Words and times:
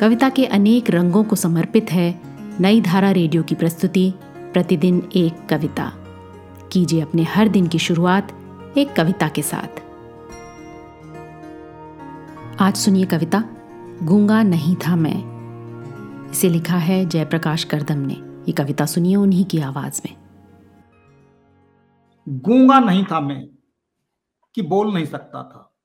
कविता 0.00 0.28
के 0.28 0.46
अनेक 0.46 0.90
रंगों 0.90 1.24
को 1.24 1.36
समर्पित 1.36 1.86
है 1.92 2.20
नई 2.60 2.80
धारा 2.80 3.10
रेडियो 3.10 3.42
की 3.42 3.54
प्रस्तुति, 3.54 4.14
प्रतिदिन 4.26 5.08
एक 5.16 5.48
कविता। 5.48 5.92
कीजिए 6.72 7.00
अपने 7.00 7.22
हर 7.22 7.48
दिन 7.48 7.66
की 7.66 7.78
शुरुआत 7.78 8.32
एक 8.78 8.92
कविता 8.96 9.28
के 9.28 9.42
साथ। 9.42 9.82
आज 12.62 12.76
सुनिए 12.76 13.06
कविता, 13.06 13.44
गूँगा 14.02 14.42
नहीं 14.42 14.76
था 14.76 14.96
मैं। 14.96 15.24
इसे 16.30 16.48
लिखा 16.48 16.76
है 16.76 17.06
जयप्रकाश 17.06 17.64
करदम 17.64 17.98
ने। 17.98 18.14
ये 18.14 18.52
कविता 18.52 18.86
सुनिए 18.86 19.16
उन्हीं 19.16 19.44
की 19.44 19.60
आवाज़ 19.60 20.02
में। 20.06 20.16
गूँगा 22.28 22.78
नहीं 22.78 23.04
था 23.04 23.20
मैं, 23.20 23.46
कि 24.54 24.62
बोल 24.62 24.94
नहीं 24.94 25.06
सकता 25.06 25.42
था। 25.42 25.76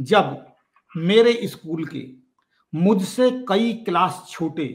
जब 0.00 0.46
मेरे 0.96 1.40
स्कूल 1.44 1.84
के 1.84 2.25
मुझसे 2.76 3.30
कई 3.48 3.72
क्लास 3.84 4.24
छोटे। 4.30 4.66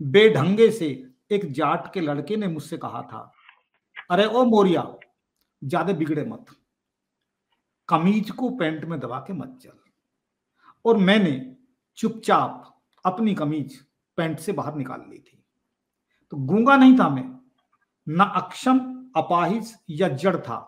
बेढंगे 0.00 0.70
से 0.70 0.86
एक 1.32 1.50
जाट 1.52 1.92
के 1.94 2.00
लड़के 2.00 2.36
ने 2.36 2.48
मुझसे 2.48 2.76
कहा 2.76 3.02
था, 3.02 3.32
अरे 4.10 4.24
ओ 4.24 4.44
मोरिया, 4.44 4.86
ज़्यादा 5.62 5.92
बिगड़े 5.92 6.24
मत। 6.24 6.46
कमीज 7.88 8.30
को 8.30 8.50
पैंट 8.50 8.84
में 8.84 8.98
दबा 9.00 9.18
के 9.18 9.32
मत 9.32 9.58
चल। 9.62 9.78
और 10.84 10.96
मैंने 10.96 11.56
चुपचाप 11.98 12.80
अपनी 13.04 13.34
कमीज 13.34 13.78
पैंट 14.18 14.38
से 14.38 14.52
बाहर 14.52 14.74
निकाल 14.74 15.00
ली 15.10 15.18
थी। 15.18 15.42
तो 16.32 16.36
गूँगा 16.36 16.76
नहीं 16.76 16.98
था 16.98 17.08
मैं। 17.08 17.24
न 18.06 18.32
अक्षम, 18.36 18.78
अपाहिज 19.16 19.74
या 19.90 20.08
जड़ 20.08 20.36
था 20.36 20.58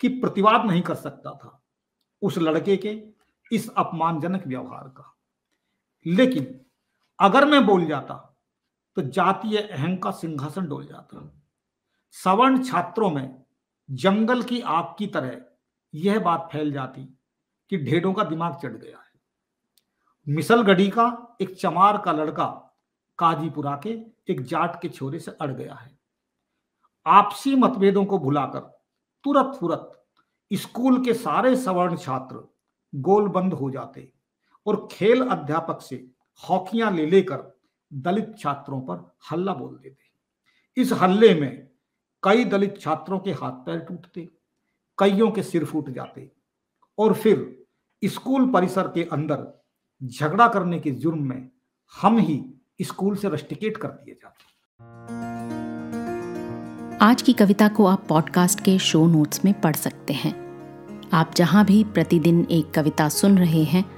कि 0.00 0.08
प्रतिवाद 0.08 0.66
नहीं 0.66 0.82
कर 0.82 0.94
सकता 0.94 1.30
था 1.34 1.60
उस 2.22 2.38
लड़के 2.38 2.76
के 2.76 2.98
इस 3.50 3.68
अपमानजनक 3.70 4.46
व्यवहार 4.46 4.88
का। 4.88 5.14
लेकिन 6.06 6.60
अगर 7.18 7.44
मैं 7.44 7.64
बोल 7.66 7.84
जाता 7.86 8.14
तो 8.96 9.02
जातीय 9.02 9.58
अहम 9.58 9.96
का 9.96 10.10
सिंहासन 10.10 10.66
डोल 10.66 10.86
जाता। 10.86 11.20
सवर्ण 12.14 12.62
छात्रों 12.64 13.10
में 13.10 13.42
जंगल 13.88 14.42
की 14.42 14.60
आग 14.60 14.94
की 14.98 15.06
तरह 15.06 15.40
यह 15.94 16.18
बात 16.18 16.48
फैल 16.52 16.72
जाती 16.72 17.04
कि 17.70 17.78
ढेरों 17.78 18.12
का 18.12 18.24
दिमाग 18.24 18.58
चढ़ 18.62 18.72
गया 18.72 18.98
है। 18.98 20.34
मिसलगढ़ी 20.34 20.88
का 20.90 21.36
एक 21.40 21.54
चमार 21.56 21.98
का 21.98 22.12
लड़का 22.12 22.46
काजीपुरा 23.18 23.74
के 23.76 23.90
एक 24.32 24.42
जाट 24.42 24.80
के 24.82 24.88
छोरे 24.88 25.18
से 25.18 25.30
अड़ 25.40 25.50
गया 25.52 25.74
है। 25.74 25.96
आपसी 27.06 27.54
मतभेदों 27.56 28.04
को 28.04 28.18
भुलाकर 28.18 28.60
तुरंत 29.24 29.54
फुरत 29.56 29.92
स्कूल 30.50 31.04
के 31.04 31.14
सारे 31.14 31.56
सवर्ण 31.56 31.96
छात्र 31.96 32.42
गोलबंद 32.92 33.52
हो 33.52 33.70
जाते। 33.70 34.12
और 34.68 34.88
खेल 34.90 35.22
अध्यापक 35.22 35.82
से 35.82 36.06
हॉकियाँ 36.48 36.92
ले 36.92 37.06
लेकर 37.06 37.58
दलित 37.92 38.34
छात्रों 38.38 38.80
पर 38.80 39.16
हल्ला 39.30 39.52
बोल 39.52 39.74
देते। 39.74 40.80
इस 40.82 40.92
हल्ले 40.92 41.34
में 41.34 41.68
कई 42.22 42.44
दलित 42.44 42.80
छात्रों 42.80 43.18
के 43.18 43.30
हाथ 43.30 43.52
पैर 43.52 43.78
टूटते, 43.78 44.28
कईयों 44.98 45.30
के 45.30 45.42
सिर 45.42 45.64
फूट 45.64 45.90
जाते 45.90 46.30
और 46.98 47.14
फिर 47.14 47.66
स्कूल 48.04 48.52
परिसर 48.52 48.88
के 48.88 49.04
अंदर 49.04 49.64
झगड़ा 50.04 50.48
करने 50.48 50.80
के 50.80 50.90
जुर्म 50.90 51.28
में 51.28 51.50
हम 52.02 52.18
ही 52.18 52.44
स्कूल 52.82 53.16
से 53.16 53.28
रस्टिकेट 53.28 53.76
कर 53.76 53.88
दिए 53.88 54.14
जाते। 54.14 54.44
आज 57.04 57.22
की 57.22 57.32
कविता 57.32 57.68
को 57.68 57.86
आप 57.86 58.06
पॉडकास्ट 58.08 58.60
के 58.60 58.78
शो 58.78 59.06
नोट्स 59.06 59.44
में 59.44 59.60
पढ़ 59.60 59.76
सकते 59.76 60.12
हैं। 60.12 60.34
आप 61.12 61.34
जहाँ 61.36 61.64
भी 61.64 61.84
प्रतिदिन 61.84 62.46
एक 62.50 62.70
कविता 62.70 63.08
सुन 63.08 63.38
रहे 63.38 63.62
हैं 63.64 63.97